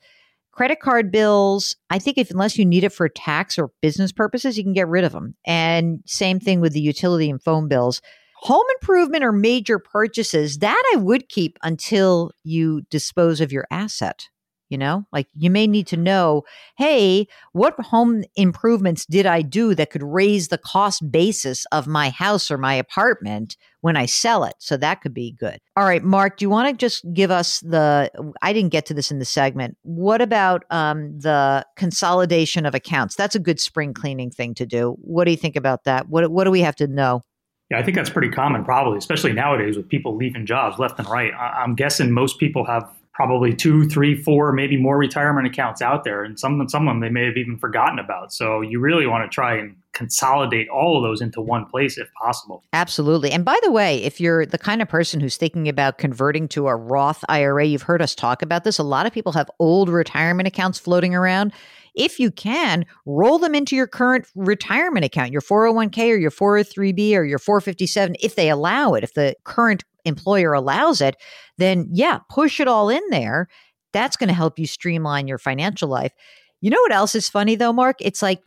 Credit 0.51 0.81
card 0.81 1.13
bills, 1.13 1.77
I 1.89 1.98
think 1.98 2.17
if 2.17 2.29
unless 2.29 2.58
you 2.58 2.65
need 2.65 2.84
it 2.84 2.91
for 2.91 3.08
tax 3.08 3.58
or 3.58 3.72
business 3.81 4.12
purposes, 4.12 4.58
you 4.58 4.63
can 4.65 4.74
get 4.74 4.89
rid 4.89 5.05
of 5.05 5.13
them. 5.13 5.34
And 5.46 6.01
same 6.05 6.41
thing 6.41 6.60
with 6.60 6.74
the 6.74 6.81
utility 6.81 7.29
and 7.29 7.41
phone 7.41 7.70
bills. 7.70 8.01
Home 8.41 8.65
improvement 8.81 9.24
or 9.24 9.31
major 9.31 9.77
purchases, 9.77 10.57
that 10.60 10.83
I 10.93 10.98
would 10.98 11.29
keep 11.29 11.60
until 11.62 12.31
you 12.43 12.81
dispose 12.89 13.39
of 13.39 13.51
your 13.51 13.67
asset. 13.69 14.27
You 14.69 14.77
know, 14.77 15.03
like 15.12 15.27
you 15.36 15.50
may 15.50 15.67
need 15.67 15.86
to 15.88 15.98
know, 15.98 16.43
hey, 16.77 17.27
what 17.51 17.77
home 17.77 18.24
improvements 18.38 19.05
did 19.05 19.25
I 19.25 19.41
do 19.41 19.75
that 19.75 19.89
could 19.89 20.01
raise 20.01 20.48
the 20.48 20.57
cost 20.57 21.12
basis 21.12 21.65
of 21.74 21.88
my 21.88 22.10
house 22.10 22.50
or 22.50 22.57
my 22.57 22.74
apartment 22.75 23.57
when 23.81 23.98
I 23.98 24.05
sell 24.05 24.45
it? 24.45 24.53
So 24.60 24.77
that 24.77 25.01
could 25.01 25.13
be 25.13 25.33
good. 25.33 25.60
All 25.75 25.83
right, 25.83 26.01
Mark, 26.01 26.38
do 26.38 26.45
you 26.45 26.50
want 26.50 26.69
to 26.69 26.74
just 26.74 27.03
give 27.13 27.31
us 27.31 27.60
the? 27.60 28.10
I 28.41 28.53
didn't 28.53 28.71
get 28.71 28.86
to 28.86 28.93
this 28.93 29.12
in 29.12 29.19
the 29.19 29.25
segment. 29.25 29.75
What 29.81 30.21
about 30.21 30.63
um, 30.69 31.19
the 31.19 31.65
consolidation 31.75 32.65
of 32.65 32.74
accounts? 32.74 33.15
That's 33.15 33.36
a 33.36 33.39
good 33.39 33.60
spring 33.60 33.93
cleaning 33.93 34.31
thing 34.31 34.53
to 34.53 34.65
do. 34.65 34.95
What 35.01 35.25
do 35.25 35.31
you 35.31 35.38
think 35.38 35.57
about 35.57 35.83
that? 35.83 36.07
What 36.07 36.31
What 36.31 36.45
do 36.45 36.51
we 36.51 36.62
have 36.62 36.77
to 36.77 36.88
know? 36.88 37.24
Yeah, 37.71 37.79
I 37.79 37.83
think 37.83 37.95
that's 37.95 38.09
pretty 38.09 38.29
common, 38.29 38.65
probably, 38.65 38.97
especially 38.97 39.31
nowadays 39.31 39.77
with 39.77 39.87
people 39.87 40.17
leaving 40.17 40.45
jobs 40.45 40.77
left 40.77 40.99
and 40.99 41.07
right. 41.07 41.33
I- 41.33 41.63
I'm 41.63 41.73
guessing 41.73 42.11
most 42.11 42.37
people 42.37 42.65
have 42.65 42.91
probably 43.13 43.53
two, 43.53 43.87
three, 43.87 44.15
four, 44.15 44.51
maybe 44.51 44.75
more 44.75 44.97
retirement 44.97 45.47
accounts 45.47 45.81
out 45.81 46.03
there, 46.03 46.23
and 46.23 46.37
some 46.37 46.67
some 46.67 46.87
of 46.87 46.91
them 46.91 46.99
they 46.99 47.09
may 47.09 47.25
have 47.25 47.37
even 47.37 47.57
forgotten 47.57 47.97
about. 47.97 48.33
So 48.33 48.59
you 48.59 48.79
really 48.79 49.07
want 49.07 49.29
to 49.29 49.33
try 49.33 49.55
and 49.55 49.75
consolidate 49.93 50.67
all 50.69 50.97
of 50.97 51.03
those 51.03 51.21
into 51.21 51.39
one 51.39 51.65
place 51.65 51.97
if 51.97 52.09
possible. 52.13 52.63
Absolutely. 52.73 53.31
And 53.31 53.45
by 53.45 53.57
the 53.63 53.71
way, 53.71 54.03
if 54.03 54.19
you're 54.19 54.45
the 54.45 54.57
kind 54.57 54.81
of 54.81 54.89
person 54.89 55.19
who's 55.21 55.37
thinking 55.37 55.69
about 55.69 55.97
converting 55.97 56.47
to 56.49 56.67
a 56.67 56.75
Roth 56.75 57.23
IRA, 57.29 57.65
you've 57.65 57.83
heard 57.83 58.01
us 58.01 58.15
talk 58.15 58.41
about 58.41 58.65
this. 58.65 58.79
A 58.79 58.83
lot 58.83 59.05
of 59.05 59.13
people 59.13 59.31
have 59.33 59.49
old 59.59 59.87
retirement 59.87 60.47
accounts 60.47 60.79
floating 60.79 61.15
around. 61.15 61.53
If 61.95 62.19
you 62.19 62.31
can, 62.31 62.86
roll 63.05 63.39
them 63.39 63.53
into 63.53 63.75
your 63.75 63.88
current 63.88 64.25
retirement 64.36 65.05
account, 65.05 65.31
your 65.31 65.41
401k 65.41 66.12
or 66.12 66.17
your 66.17 66.31
403b 66.31 67.15
or 67.15 67.24
your 67.24 67.39
457, 67.39 68.15
if 68.21 68.36
they 68.36 68.50
allow 68.50 68.93
it, 68.93 69.03
if 69.03 69.13
the 69.13 69.36
current 69.43 69.83
employer 70.05 70.53
allows 70.53 71.01
it, 71.01 71.15
then 71.57 71.88
yeah, 71.91 72.19
push 72.29 72.60
it 72.60 72.67
all 72.67 72.89
in 72.89 73.01
there. 73.10 73.48
That's 73.93 74.15
going 74.15 74.29
to 74.29 74.33
help 74.33 74.57
you 74.57 74.67
streamline 74.67 75.27
your 75.27 75.38
financial 75.38 75.89
life. 75.89 76.13
You 76.62 76.69
know 76.69 76.81
what 76.81 76.93
else 76.93 77.15
is 77.15 77.27
funny 77.27 77.55
though, 77.55 77.74
Mark? 77.74 77.98
It's 78.00 78.21
like 78.21 78.41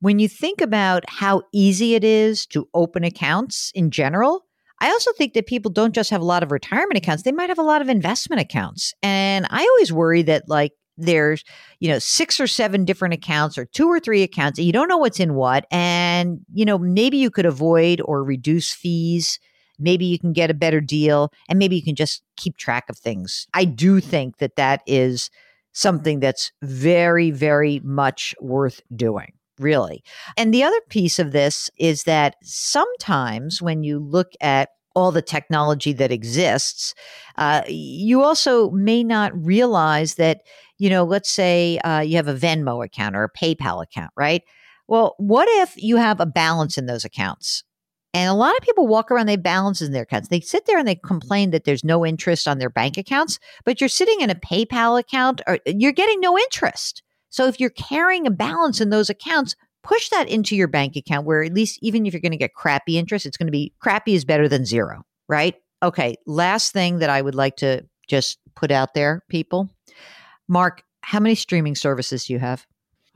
when 0.00 0.18
you 0.18 0.28
think 0.28 0.60
about 0.60 1.04
how 1.08 1.42
easy 1.52 1.94
it 1.94 2.04
is 2.04 2.46
to 2.46 2.68
open 2.74 3.04
accounts 3.04 3.72
in 3.74 3.90
general, 3.90 4.44
I 4.80 4.88
also 4.88 5.12
think 5.12 5.32
that 5.32 5.46
people 5.46 5.70
don't 5.70 5.94
just 5.94 6.10
have 6.10 6.20
a 6.20 6.26
lot 6.26 6.42
of 6.42 6.52
retirement 6.52 6.98
accounts, 6.98 7.22
they 7.22 7.32
might 7.32 7.48
have 7.48 7.58
a 7.58 7.62
lot 7.62 7.80
of 7.80 7.88
investment 7.88 8.40
accounts. 8.40 8.92
And 9.02 9.46
I 9.48 9.62
always 9.62 9.92
worry 9.92 10.22
that, 10.22 10.44
like, 10.46 10.72
there's, 10.96 11.44
you 11.80 11.88
know, 11.88 11.98
six 11.98 12.38
or 12.38 12.46
seven 12.46 12.84
different 12.84 13.14
accounts 13.14 13.58
or 13.58 13.64
two 13.66 13.88
or 13.88 13.98
three 13.98 14.22
accounts, 14.22 14.58
you 14.58 14.72
don't 14.72 14.88
know 14.88 14.98
what's 14.98 15.20
in 15.20 15.34
what. 15.34 15.66
And, 15.70 16.40
you 16.52 16.64
know, 16.64 16.78
maybe 16.78 17.16
you 17.16 17.30
could 17.30 17.46
avoid 17.46 18.00
or 18.04 18.22
reduce 18.22 18.72
fees. 18.72 19.38
Maybe 19.78 20.04
you 20.04 20.20
can 20.20 20.32
get 20.32 20.50
a 20.50 20.54
better 20.54 20.80
deal, 20.80 21.32
and 21.48 21.58
maybe 21.58 21.74
you 21.74 21.82
can 21.82 21.96
just 21.96 22.22
keep 22.36 22.56
track 22.56 22.84
of 22.88 22.96
things. 22.96 23.48
I 23.54 23.64
do 23.64 23.98
think 23.98 24.38
that 24.38 24.54
that 24.54 24.82
is 24.86 25.30
something 25.72 26.20
that's 26.20 26.52
very, 26.62 27.32
very 27.32 27.80
much 27.82 28.36
worth 28.40 28.80
doing 28.94 29.32
really. 29.58 30.04
And 30.36 30.54
the 30.54 30.62
other 30.62 30.80
piece 30.90 31.18
of 31.18 31.32
this 31.32 31.70
is 31.78 32.04
that 32.04 32.36
sometimes 32.42 33.60
when 33.60 33.82
you 33.82 33.98
look 33.98 34.32
at 34.40 34.70
all 34.94 35.10
the 35.10 35.22
technology 35.22 35.92
that 35.92 36.12
exists, 36.12 36.94
uh, 37.36 37.62
you 37.66 38.22
also 38.22 38.70
may 38.70 39.02
not 39.02 39.32
realize 39.44 40.14
that, 40.14 40.42
you 40.84 40.90
know, 40.90 41.02
let's 41.02 41.30
say 41.30 41.78
uh, 41.78 42.00
you 42.00 42.16
have 42.16 42.28
a 42.28 42.34
Venmo 42.34 42.84
account 42.84 43.16
or 43.16 43.24
a 43.24 43.32
PayPal 43.32 43.82
account, 43.82 44.10
right? 44.18 44.42
Well, 44.86 45.14
what 45.16 45.48
if 45.62 45.72
you 45.82 45.96
have 45.96 46.20
a 46.20 46.26
balance 46.26 46.76
in 46.76 46.84
those 46.84 47.06
accounts? 47.06 47.64
And 48.12 48.28
a 48.28 48.34
lot 48.34 48.54
of 48.54 48.62
people 48.62 48.86
walk 48.86 49.10
around, 49.10 49.24
they 49.24 49.36
balance 49.36 49.80
in 49.80 49.92
their 49.92 50.02
accounts. 50.02 50.28
They 50.28 50.40
sit 50.40 50.66
there 50.66 50.76
and 50.76 50.86
they 50.86 50.96
complain 50.96 51.52
that 51.52 51.64
there's 51.64 51.84
no 51.84 52.04
interest 52.04 52.46
on 52.46 52.58
their 52.58 52.68
bank 52.68 52.98
accounts, 52.98 53.38
but 53.64 53.80
you're 53.80 53.88
sitting 53.88 54.20
in 54.20 54.28
a 54.28 54.34
PayPal 54.34 55.00
account 55.00 55.40
or 55.46 55.58
you're 55.64 55.90
getting 55.90 56.20
no 56.20 56.36
interest. 56.36 57.02
So 57.30 57.46
if 57.46 57.58
you're 57.58 57.70
carrying 57.70 58.26
a 58.26 58.30
balance 58.30 58.78
in 58.82 58.90
those 58.90 59.08
accounts, 59.08 59.56
push 59.84 60.10
that 60.10 60.28
into 60.28 60.54
your 60.54 60.68
bank 60.68 60.96
account 60.96 61.24
where 61.24 61.42
at 61.42 61.54
least 61.54 61.78
even 61.80 62.04
if 62.04 62.12
you're 62.12 62.20
going 62.20 62.32
to 62.32 62.36
get 62.36 62.52
crappy 62.52 62.98
interest, 62.98 63.24
it's 63.24 63.38
going 63.38 63.46
to 63.46 63.52
be 63.52 63.72
crappy 63.80 64.14
is 64.14 64.26
better 64.26 64.50
than 64.50 64.66
zero, 64.66 65.02
right? 65.30 65.54
Okay, 65.82 66.16
last 66.26 66.74
thing 66.74 66.98
that 66.98 67.08
I 67.08 67.22
would 67.22 67.34
like 67.34 67.56
to 67.56 67.86
just 68.06 68.38
put 68.54 68.70
out 68.70 68.92
there, 68.92 69.22
people. 69.30 69.70
Mark, 70.48 70.82
how 71.02 71.20
many 71.20 71.34
streaming 71.34 71.74
services 71.74 72.26
do 72.26 72.32
you 72.32 72.38
have? 72.38 72.66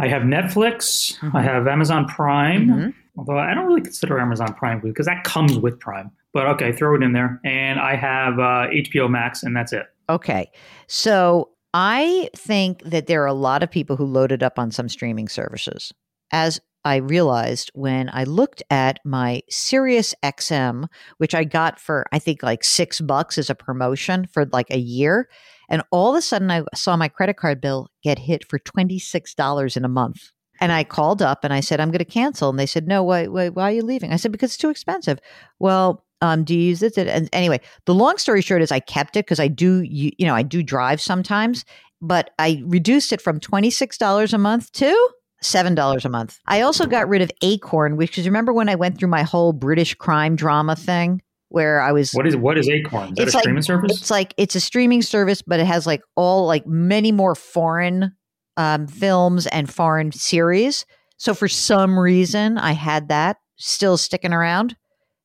I 0.00 0.08
have 0.08 0.22
Netflix, 0.22 1.16
I 1.34 1.42
have 1.42 1.66
Amazon 1.66 2.06
Prime, 2.06 2.68
Mhm. 2.68 2.94
although 3.16 3.38
I 3.38 3.52
don't 3.54 3.66
really 3.66 3.80
consider 3.80 4.20
Amazon 4.20 4.54
Prime 4.54 4.80
because 4.80 5.06
that 5.06 5.24
comes 5.24 5.58
with 5.58 5.78
Prime. 5.80 6.10
But 6.32 6.46
okay, 6.46 6.72
throw 6.72 6.94
it 6.94 7.02
in 7.02 7.12
there. 7.12 7.40
And 7.44 7.80
I 7.80 7.96
have 7.96 8.38
uh, 8.38 8.68
HBO 8.70 9.08
Max, 9.08 9.42
and 9.42 9.56
that's 9.56 9.72
it. 9.72 9.86
Okay. 10.08 10.50
So 10.86 11.50
I 11.74 12.30
think 12.36 12.82
that 12.84 13.06
there 13.08 13.22
are 13.22 13.26
a 13.26 13.32
lot 13.32 13.62
of 13.62 13.70
people 13.70 13.96
who 13.96 14.04
loaded 14.04 14.42
up 14.42 14.58
on 14.58 14.70
some 14.70 14.88
streaming 14.88 15.28
services. 15.28 15.92
As 16.30 16.60
I 16.84 16.96
realized 16.96 17.70
when 17.74 18.08
I 18.12 18.24
looked 18.24 18.62
at 18.70 19.00
my 19.04 19.42
Sirius 19.50 20.14
XM, 20.22 20.86
which 21.16 21.34
I 21.34 21.44
got 21.44 21.80
for 21.80 22.06
I 22.12 22.18
think 22.18 22.42
like 22.42 22.62
six 22.62 23.00
bucks 23.00 23.36
as 23.36 23.50
a 23.50 23.54
promotion 23.54 24.28
for 24.32 24.46
like 24.52 24.70
a 24.70 24.78
year. 24.78 25.28
And 25.68 25.82
all 25.90 26.10
of 26.10 26.18
a 26.18 26.22
sudden 26.22 26.50
I 26.50 26.62
saw 26.74 26.96
my 26.96 27.08
credit 27.08 27.36
card 27.36 27.60
bill 27.60 27.88
get 28.02 28.18
hit 28.18 28.48
for 28.48 28.58
$26 28.58 29.76
in 29.76 29.84
a 29.84 29.88
month. 29.88 30.30
And 30.60 30.72
I 30.72 30.84
called 30.84 31.22
up 31.22 31.44
and 31.44 31.52
I 31.52 31.60
said, 31.60 31.80
I'm 31.80 31.90
going 31.90 31.98
to 31.98 32.04
cancel. 32.04 32.50
And 32.50 32.58
they 32.58 32.66
said, 32.66 32.88
No, 32.88 33.02
why, 33.02 33.26
why, 33.26 33.48
why 33.48 33.64
are 33.64 33.74
you 33.74 33.82
leaving? 33.82 34.12
I 34.12 34.16
said, 34.16 34.32
Because 34.32 34.50
it's 34.50 34.56
too 34.56 34.70
expensive. 34.70 35.18
Well, 35.58 36.04
um, 36.20 36.42
do 36.44 36.54
you 36.54 36.60
use 36.60 36.82
it? 36.82 36.98
And 36.98 37.28
anyway, 37.32 37.60
the 37.84 37.94
long 37.94 38.18
story 38.18 38.42
short 38.42 38.62
is 38.62 38.72
I 38.72 38.80
kept 38.80 39.16
it 39.16 39.24
because 39.24 39.38
I 39.38 39.46
do, 39.46 39.82
you, 39.82 40.10
know, 40.18 40.34
I 40.34 40.42
do 40.42 40.64
drive 40.64 41.00
sometimes, 41.00 41.64
but 42.00 42.30
I 42.40 42.62
reduced 42.66 43.12
it 43.12 43.20
from 43.20 43.38
$26 43.38 44.32
a 44.32 44.38
month 44.38 44.72
to 44.72 45.10
$7 45.44 46.04
a 46.04 46.08
month. 46.08 46.38
I 46.46 46.62
also 46.62 46.86
got 46.86 47.08
rid 47.08 47.22
of 47.22 47.30
Acorn, 47.42 47.96
which 47.96 48.18
is 48.18 48.26
remember 48.26 48.52
when 48.52 48.68
I 48.68 48.74
went 48.74 48.98
through 48.98 49.10
my 49.10 49.22
whole 49.22 49.52
British 49.52 49.94
crime 49.94 50.34
drama 50.34 50.74
thing 50.74 51.22
where 51.50 51.80
I 51.80 51.92
was 51.92 52.12
What 52.12 52.26
is 52.26 52.36
what 52.36 52.58
is 52.58 52.68
Acorn? 52.68 53.10
Is 53.10 53.14
that 53.16 53.22
It's 53.22 53.34
a 53.34 53.36
like- 53.36 53.42
streaming 53.42 53.62
service? 53.62 53.92
it's 54.00 54.10
like 54.10 54.34
it's 54.36 54.54
a 54.54 54.60
streaming 54.60 55.02
service, 55.02 55.42
but 55.42 55.60
it 55.60 55.66
has 55.66 55.86
like 55.86 56.02
all 56.16 56.46
like 56.46 56.66
many 56.66 57.12
more 57.12 57.34
foreign 57.34 58.12
um, 58.56 58.86
films 58.86 59.46
and 59.46 59.72
foreign 59.72 60.12
series. 60.12 60.84
So 61.16 61.34
for 61.34 61.48
some 61.48 61.98
reason, 61.98 62.58
I 62.58 62.72
had 62.72 63.08
that 63.08 63.36
still 63.56 63.96
sticking 63.96 64.32
around, 64.32 64.76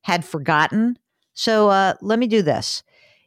had 0.01 0.23
forgotten. 0.25 0.97
So 1.33 1.69
uh, 1.69 1.93
let 2.01 2.19
me 2.19 2.27
do 2.27 2.41
this. 2.41 2.83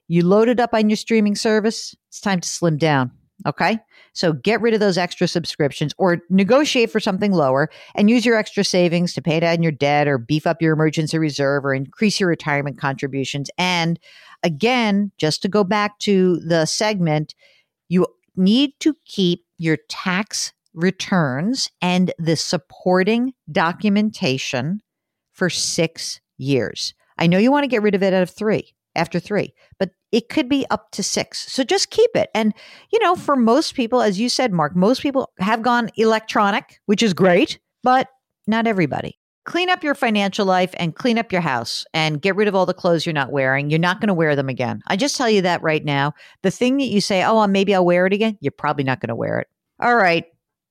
You 0.09 0.23
load 0.25 0.49
it 0.49 0.61
up 0.61 0.71
on 0.75 0.89
your 0.89 0.97
streaming 0.97 1.35
service. 1.35 1.95
It's 2.09 2.21
time 2.21 2.41
to 2.41 2.49
slim 2.49 2.77
down. 2.77 3.11
Okay. 3.47 3.79
So 4.17 4.33
get 4.33 4.63
rid 4.63 4.73
of 4.73 4.81
those 4.81 4.97
extra 4.97 5.29
subscriptions 5.29 5.93
or 5.99 6.23
negotiate 6.31 6.91
for 6.91 7.01
something 7.01 7.33
lower 7.33 7.69
and 7.95 8.09
use 8.09 8.25
your 8.25 8.37
extra 8.37 8.65
savings 8.65 9.13
to 9.13 9.23
pay 9.23 9.41
down 9.41 9.63
your 9.63 9.73
debt 9.73 10.09
or 10.09 10.17
beef 10.17 10.47
up 10.47 10.63
your 10.63 10.73
emergency 10.73 11.19
reserve 11.19 11.67
or 11.67 11.75
increase 11.75 12.19
your 12.19 12.31
retirement 12.31 12.79
contributions. 12.79 13.51
And 13.59 14.01
again, 14.43 15.13
just 15.19 15.43
to 15.43 15.49
go 15.49 15.65
back 15.65 15.99
to 16.01 16.41
the 16.41 16.65
segment, 16.65 17.35
you 17.89 18.07
need 18.37 18.73
to 18.81 18.97
keep 19.05 19.45
your 19.59 19.77
tax 19.91 20.55
returns 20.73 21.71
and 21.83 22.13
the 22.19 22.37
supporting 22.37 23.35
documentation 23.53 24.81
for 25.33 25.51
six 25.51 26.21
years. 26.39 26.95
I 27.19 27.27
know 27.27 27.39
you 27.39 27.51
want 27.53 27.65
to 27.65 27.69
get 27.69 27.83
rid 27.83 27.95
of 27.95 28.03
it 28.03 28.15
out 28.15 28.23
of 28.23 28.31
three, 28.31 28.75
after 28.97 29.21
three, 29.21 29.55
but 29.79 29.91
it 30.11 30.29
could 30.29 30.49
be 30.49 30.67
up 30.71 30.91
to 30.93 31.03
six. 31.03 31.53
So 31.53 31.63
just 31.63 31.91
keep 31.91 32.11
it. 32.15 32.31
And, 32.35 32.55
you 32.93 32.99
know, 33.01 33.15
for 33.15 33.37
most 33.37 33.75
people, 33.75 34.01
as 34.03 34.19
you 34.19 34.29
said, 34.29 34.53
Mark, 34.53 34.75
most 34.75 35.03
people 35.03 35.31
have 35.39 35.63
gone 35.63 35.91
electronic, 35.97 36.81
which 36.87 37.03
is 37.03 37.15
great, 37.15 37.59
but 37.83 38.09
not 38.47 38.67
everybody. 38.67 39.19
clean 39.47 39.71
up 39.71 39.83
your 39.83 39.95
financial 39.95 40.45
life 40.45 40.75
and 40.77 40.95
clean 40.95 41.19
up 41.19 41.33
your 41.33 41.41
house 41.41 41.87
and 41.95 42.21
get 42.21 42.37
rid 42.37 42.49
of 42.49 42.55
all 42.55 42.67
the 42.67 42.75
clothes 42.75 43.07
you're 43.07 43.13
not 43.13 43.33
wearing. 43.33 43.71
You're 43.71 43.79
not 43.79 44.01
going 44.01 44.09
to 44.09 44.15
wear 44.15 44.37
them 44.37 44.49
again. 44.49 44.83
I 44.89 44.97
just 44.97 45.17
tell 45.17 45.31
you 45.31 45.41
that 45.43 45.63
right 45.63 45.85
now. 45.85 46.13
The 46.43 46.51
thing 46.51 46.77
that 46.79 46.87
you 46.87 47.01
say, 47.01 47.25
oh, 47.25 47.47
maybe 47.47 47.75
I'll 47.75 47.85
wear 47.85 48.07
it 48.07 48.13
again, 48.13 48.37
you're 48.41 48.51
probably 48.53 48.85
not 48.85 49.01
going 49.01 49.09
to 49.09 49.15
wear 49.15 49.39
it. 49.39 49.49
All 49.81 49.97
right. 49.97 50.25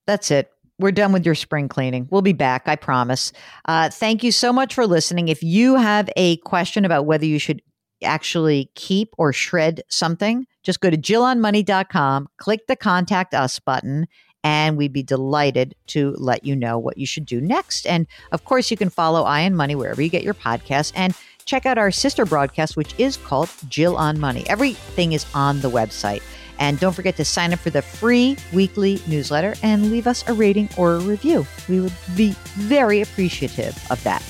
That's 0.06 0.30
it. 0.30 0.50
We're 0.78 0.92
done 0.92 1.12
with 1.12 1.24
your 1.24 1.34
spring 1.34 1.68
cleaning. 1.68 2.06
We'll 2.10 2.20
be 2.20 2.34
back, 2.34 2.64
I 2.66 2.76
promise. 2.76 3.32
Uh, 3.64 3.88
thank 3.88 4.22
you 4.22 4.30
so 4.30 4.52
much 4.52 4.74
for 4.74 4.86
listening. 4.86 5.28
If 5.28 5.42
you 5.42 5.76
have 5.76 6.10
a 6.16 6.36
question 6.38 6.84
about 6.84 7.06
whether 7.06 7.24
you 7.24 7.38
should 7.38 7.62
actually 8.02 8.70
keep 8.74 9.14
or 9.18 9.32
shred 9.32 9.82
something, 9.88 10.46
just 10.62 10.80
go 10.80 10.90
to 10.90 10.96
jillonmoney.com, 10.96 12.28
click 12.36 12.66
the 12.66 12.76
contact 12.76 13.34
us 13.34 13.58
button, 13.58 14.06
and 14.44 14.76
we'd 14.76 14.92
be 14.92 15.02
delighted 15.02 15.74
to 15.88 16.14
let 16.18 16.44
you 16.44 16.54
know 16.54 16.78
what 16.78 16.98
you 16.98 17.06
should 17.06 17.26
do 17.26 17.40
next. 17.40 17.86
And 17.86 18.06
of 18.30 18.44
course, 18.44 18.70
you 18.70 18.76
can 18.76 18.90
follow 18.90 19.24
Eye 19.24 19.44
on 19.44 19.56
Money 19.56 19.74
wherever 19.74 20.00
you 20.00 20.08
get 20.08 20.22
your 20.22 20.34
podcasts 20.34 20.92
and 20.94 21.14
check 21.46 21.66
out 21.66 21.78
our 21.78 21.90
sister 21.90 22.24
broadcast, 22.24 22.76
which 22.76 22.94
is 22.98 23.16
called 23.16 23.50
Jill 23.68 23.96
on 23.96 24.20
Money. 24.20 24.48
Everything 24.48 25.12
is 25.14 25.26
on 25.34 25.60
the 25.60 25.70
website. 25.70 26.22
And 26.58 26.78
don't 26.78 26.94
forget 26.94 27.16
to 27.16 27.24
sign 27.24 27.52
up 27.52 27.58
for 27.58 27.70
the 27.70 27.82
free 27.82 28.36
weekly 28.52 29.00
newsletter 29.06 29.54
and 29.62 29.90
leave 29.90 30.06
us 30.06 30.26
a 30.28 30.32
rating 30.32 30.68
or 30.76 30.94
a 30.94 31.00
review. 31.00 31.46
We 31.68 31.80
would 31.80 31.92
be 32.16 32.30
very 32.54 33.00
appreciative 33.00 33.76
of 33.90 34.02
that. 34.04 34.22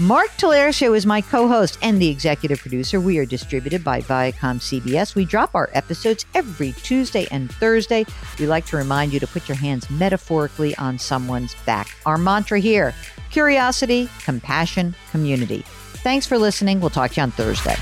Mark 0.00 0.30
Show 0.38 0.94
is 0.94 1.04
my 1.04 1.20
co 1.20 1.46
host 1.46 1.76
and 1.82 2.00
the 2.00 2.08
executive 2.08 2.58
producer. 2.58 2.98
We 3.02 3.18
are 3.18 3.26
distributed 3.26 3.84
by 3.84 4.00
Viacom 4.00 4.58
CBS. 4.58 5.14
We 5.14 5.26
drop 5.26 5.54
our 5.54 5.68
episodes 5.74 6.24
every 6.34 6.72
Tuesday 6.72 7.26
and 7.30 7.52
Thursday. 7.52 8.06
We 8.38 8.46
like 8.46 8.64
to 8.66 8.78
remind 8.78 9.12
you 9.12 9.20
to 9.20 9.26
put 9.26 9.46
your 9.46 9.58
hands 9.58 9.90
metaphorically 9.90 10.74
on 10.76 10.98
someone's 10.98 11.54
back. 11.66 11.94
Our 12.06 12.16
mantra 12.16 12.60
here 12.60 12.94
curiosity, 13.30 14.08
compassion, 14.24 14.94
community. 15.10 15.64
Thanks 16.02 16.26
for 16.26 16.38
listening. 16.38 16.80
We'll 16.80 16.88
talk 16.88 17.10
to 17.10 17.16
you 17.18 17.24
on 17.24 17.30
Thursday. 17.32 17.76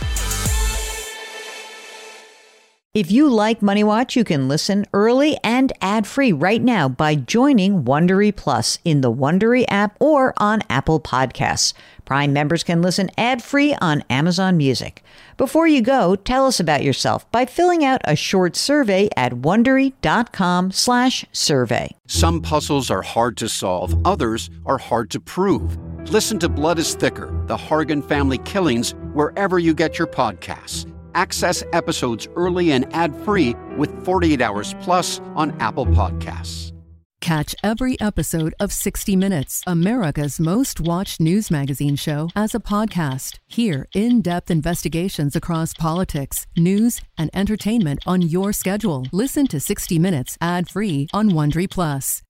If 2.95 3.11
you 3.11 3.29
like 3.29 3.61
Money 3.61 3.85
Watch, 3.85 4.17
you 4.17 4.25
can 4.25 4.49
listen 4.49 4.87
early 4.95 5.37
and 5.45 5.75
ad-free 5.83 6.33
right 6.33 6.63
now 6.63 6.89
by 6.89 7.17
joining 7.17 7.85
Wondery 7.85 8.35
Plus 8.35 8.79
in 8.83 9.03
the 9.03 9.13
Wondery 9.13 9.67
app 9.69 9.95
or 10.01 10.33
on 10.39 10.63
Apple 10.71 10.99
Podcasts. 10.99 11.75
Prime 12.07 12.33
members 12.33 12.65
can 12.65 12.81
listen 12.81 13.11
ad-free 13.19 13.75
on 13.75 14.03
Amazon 14.09 14.57
Music. 14.57 15.03
Before 15.37 15.69
you 15.69 15.83
go, 15.83 16.17
tell 16.17 16.47
us 16.47 16.61
about 16.61 16.83
yourself 16.83 17.31
by 17.31 17.45
filling 17.45 17.85
out 17.85 18.01
a 18.05 18.17
short 18.17 18.57
survey 18.57 19.11
at 19.19 19.33
wondery.com/survey. 19.33 21.91
Some 22.07 22.41
puzzles 22.41 22.91
are 22.91 23.03
hard 23.03 23.37
to 23.37 23.51
solve, 23.51 24.07
others 24.07 24.49
are 24.65 24.79
hard 24.79 25.11
to 25.11 25.21
prove. 25.21 25.77
Listen 26.11 26.39
to 26.39 26.49
Blood 26.49 26.79
is 26.79 26.95
Thicker: 26.95 27.39
The 27.49 27.57
Hargan 27.59 28.03
Family 28.09 28.39
Killings 28.39 28.95
wherever 29.13 29.59
you 29.59 29.75
get 29.75 29.99
your 29.99 30.09
podcasts 30.09 30.91
Access 31.15 31.63
episodes 31.73 32.29
early 32.37 32.73
and 32.73 32.87
ad 32.95 33.15
free 33.25 33.55
with 33.77 34.05
48 34.05 34.41
Hours 34.41 34.75
Plus 34.81 35.21
on 35.35 35.51
Apple 35.61 35.87
Podcasts. 35.87 36.73
Catch 37.21 37.55
every 37.65 38.01
episode 38.01 38.55
of 38.61 38.73
60 38.73 39.17
Minutes, 39.17 39.63
America's 39.67 40.39
most 40.39 40.81
watched 40.81 41.21
news 41.21 41.51
magazine 41.51 41.97
show, 41.97 42.29
as 42.37 42.55
a 42.55 42.61
podcast. 42.61 43.39
Hear 43.47 43.87
in 43.95 44.23
depth 44.23 44.51
investigations 44.51 45.35
across 45.35 45.75
politics, 45.75 46.47
news, 46.57 47.01
and 47.19 47.29
entertainment 47.35 48.01
on 48.07 48.23
your 48.23 48.53
schedule. 48.53 49.05
Listen 49.13 49.47
to 49.49 49.61
60 49.61 49.99
Minutes 49.99 50.39
ad 50.41 50.69
free 50.69 51.09
on 51.13 51.31
Wondery 51.31 51.69
Plus. 51.69 52.23